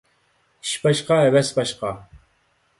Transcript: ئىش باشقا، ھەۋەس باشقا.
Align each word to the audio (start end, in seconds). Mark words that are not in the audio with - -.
ئىش 0.65 0.71
باشقا، 0.87 1.19
ھەۋەس 1.25 1.55
باشقا. 1.61 1.95